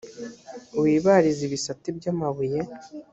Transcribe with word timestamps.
wibarize 0.81 1.41
ibisate 1.45 1.87
by 1.97 2.05
amabuye 2.11 2.59